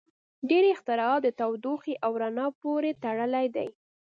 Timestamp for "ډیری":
0.49-0.69